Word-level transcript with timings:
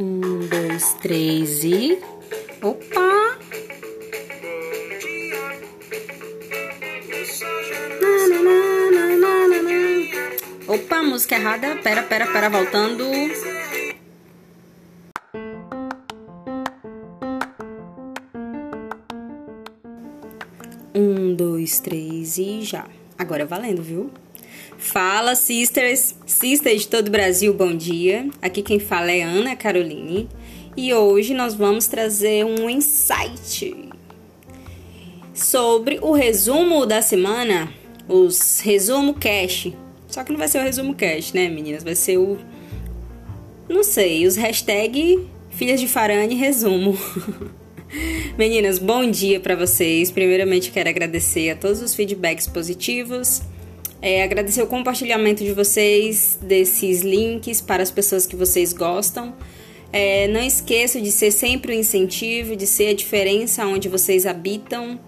Um, 0.00 0.46
dois, 0.46 0.94
três 1.02 1.64
e. 1.64 1.98
Opa! 2.62 3.36
Opa, 10.68 11.02
música 11.02 11.34
errada. 11.34 11.74
Pera, 11.82 12.04
pera, 12.04 12.28
pera, 12.28 12.48
voltando. 12.48 13.04
Um, 20.94 21.34
dois, 21.34 21.80
três 21.80 22.38
e 22.38 22.62
já. 22.62 22.86
Agora 23.18 23.44
valendo, 23.44 23.82
viu? 23.82 24.12
Fala, 24.78 25.34
sisters, 25.34 26.14
sisters 26.24 26.82
de 26.82 26.88
todo 26.88 27.08
o 27.08 27.10
Brasil, 27.10 27.52
bom 27.52 27.76
dia. 27.76 28.28
Aqui 28.40 28.62
quem 28.62 28.78
fala 28.78 29.10
é 29.10 29.22
Ana 29.22 29.56
Caroline 29.56 30.28
e 30.76 30.94
hoje 30.94 31.34
nós 31.34 31.54
vamos 31.54 31.88
trazer 31.88 32.44
um 32.44 32.70
insight 32.70 33.76
sobre 35.34 35.98
o 36.00 36.12
resumo 36.12 36.86
da 36.86 37.02
semana, 37.02 37.72
os 38.08 38.60
resumo 38.60 39.14
cash. 39.14 39.72
Só 40.06 40.22
que 40.22 40.30
não 40.30 40.38
vai 40.38 40.48
ser 40.48 40.60
o 40.60 40.62
resumo 40.62 40.94
cash, 40.94 41.32
né, 41.32 41.48
meninas? 41.48 41.82
Vai 41.82 41.94
ser 41.94 42.16
o 42.16 42.38
não 43.68 43.82
sei, 43.82 44.26
os 44.26 44.36
hashtag 44.36 45.28
filhas 45.50 45.80
de 45.80 45.86
Farane 45.86 46.34
resumo. 46.34 46.96
Meninas, 48.38 48.78
bom 48.78 49.10
dia 49.10 49.40
para 49.40 49.56
vocês. 49.56 50.10
Primeiramente 50.10 50.70
quero 50.70 50.88
agradecer 50.88 51.50
a 51.50 51.56
todos 51.56 51.82
os 51.82 51.94
feedbacks 51.94 52.46
positivos 52.46 53.42
é, 54.00 54.22
agradecer 54.22 54.62
o 54.62 54.66
compartilhamento 54.66 55.42
de 55.42 55.52
vocês 55.52 56.38
desses 56.40 57.02
links 57.02 57.60
para 57.60 57.82
as 57.82 57.90
pessoas 57.90 58.26
que 58.26 58.36
vocês 58.36 58.72
gostam. 58.72 59.34
É, 59.92 60.28
não 60.28 60.40
esqueça 60.40 61.00
de 61.00 61.10
ser 61.10 61.30
sempre 61.30 61.72
o 61.72 61.76
um 61.76 61.80
incentivo, 61.80 62.54
de 62.54 62.66
ser 62.66 62.88
a 62.88 62.94
diferença 62.94 63.66
onde 63.66 63.88
vocês 63.88 64.26
habitam. 64.26 65.00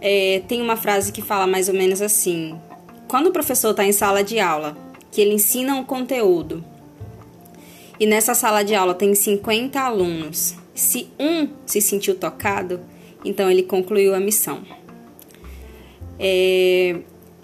É, 0.00 0.42
tem 0.48 0.60
uma 0.60 0.76
frase 0.76 1.12
que 1.12 1.22
fala 1.22 1.46
mais 1.46 1.68
ou 1.68 1.74
menos 1.74 2.02
assim: 2.02 2.58
quando 3.06 3.28
o 3.28 3.32
professor 3.32 3.70
está 3.70 3.84
em 3.84 3.92
sala 3.92 4.24
de 4.24 4.40
aula, 4.40 4.76
que 5.10 5.20
ele 5.20 5.34
ensina 5.34 5.76
um 5.76 5.84
conteúdo, 5.84 6.64
e 8.00 8.06
nessa 8.06 8.34
sala 8.34 8.62
de 8.62 8.74
aula 8.74 8.94
tem 8.94 9.14
50 9.14 9.80
alunos, 9.80 10.54
se 10.74 11.08
um 11.18 11.48
se 11.64 11.80
sentiu 11.80 12.14
tocado, 12.14 12.80
então 13.24 13.50
ele 13.50 13.62
concluiu 13.62 14.14
a 14.14 14.20
missão. 14.20 14.62
É, 16.18 16.96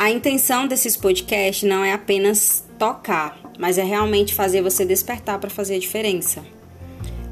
a 0.02 0.10
intenção 0.10 0.66
desses 0.66 0.96
podcasts 0.96 1.62
não 1.62 1.84
é 1.84 1.92
apenas 1.92 2.64
tocar, 2.76 3.38
mas 3.56 3.78
é 3.78 3.84
realmente 3.84 4.34
fazer 4.34 4.60
você 4.60 4.84
despertar 4.84 5.38
para 5.38 5.48
fazer 5.48 5.76
a 5.76 5.78
diferença. 5.78 6.44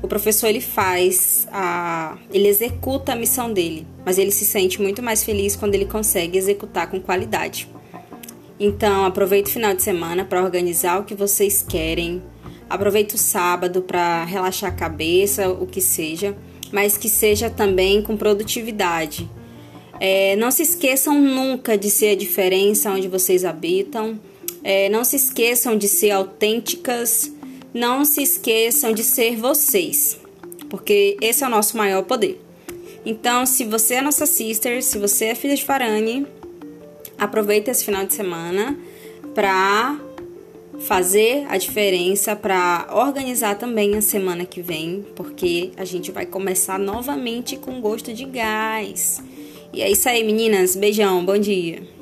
O 0.00 0.06
professor 0.06 0.46
ele 0.46 0.60
faz 0.60 1.48
a, 1.50 2.16
ele 2.32 2.46
executa 2.46 3.12
a 3.12 3.16
missão 3.16 3.52
dele, 3.52 3.88
mas 4.06 4.18
ele 4.18 4.30
se 4.30 4.44
sente 4.44 4.80
muito 4.80 5.02
mais 5.02 5.24
feliz 5.24 5.56
quando 5.56 5.74
ele 5.74 5.84
consegue 5.84 6.38
executar 6.38 6.88
com 6.88 7.00
qualidade. 7.00 7.68
Então, 8.60 9.04
aproveite 9.04 9.50
o 9.50 9.52
final 9.52 9.74
de 9.74 9.82
semana 9.82 10.24
para 10.24 10.40
organizar 10.40 11.00
o 11.00 11.04
que 11.04 11.14
vocês 11.16 11.66
querem. 11.68 12.22
Aproveite 12.68 13.16
o 13.16 13.18
sábado 13.18 13.82
para 13.82 14.22
relaxar 14.22 14.70
a 14.70 14.76
cabeça, 14.76 15.48
o 15.48 15.66
que 15.66 15.80
seja, 15.80 16.36
mas 16.70 16.96
que 16.96 17.08
seja 17.08 17.50
também 17.50 18.00
com 18.00 18.16
produtividade 18.16 19.28
é, 20.00 20.34
não 20.36 20.50
se 20.50 20.62
esqueçam 20.62 21.20
nunca 21.20 21.76
de 21.76 21.90
ser 21.90 22.12
a 22.12 22.16
diferença 22.16 22.90
onde 22.90 23.06
vocês 23.06 23.44
habitam. 23.44 24.18
É, 24.64 24.88
não 24.88 25.04
se 25.04 25.16
esqueçam 25.16 25.76
de 25.76 25.86
ser 25.86 26.12
autênticas. 26.12 27.30
Não 27.72 28.04
se 28.04 28.22
esqueçam 28.22 28.92
de 28.92 29.04
ser 29.04 29.36
vocês, 29.36 30.18
porque 30.68 31.16
esse 31.20 31.44
é 31.44 31.46
o 31.46 31.50
nosso 31.50 31.76
maior 31.76 32.02
poder. 32.02 32.40
Então, 33.06 33.46
se 33.46 33.64
você 33.64 33.94
é 33.94 34.02
nossa 34.02 34.26
sister, 34.26 34.82
se 34.82 34.98
você 34.98 35.26
é 35.26 35.34
filha 35.36 35.54
de 35.54 35.64
Farane, 35.64 36.26
aproveita 37.16 37.70
esse 37.70 37.84
final 37.84 38.04
de 38.04 38.12
semana 38.12 38.76
para 39.34 40.00
fazer 40.80 41.46
a 41.48 41.56
diferença, 41.56 42.34
para 42.34 42.88
organizar 42.92 43.56
também 43.56 43.94
a 43.94 44.00
semana 44.00 44.44
que 44.44 44.60
vem, 44.60 45.06
porque 45.14 45.70
a 45.76 45.84
gente 45.84 46.10
vai 46.10 46.26
começar 46.26 46.78
novamente 46.78 47.56
com 47.56 47.80
gosto 47.80 48.12
de 48.12 48.24
gás. 48.24 49.22
E 49.72 49.82
é 49.82 49.90
isso 49.90 50.08
aí, 50.08 50.24
meninas. 50.24 50.74
Beijão, 50.74 51.24
bom 51.24 51.38
dia. 51.38 51.99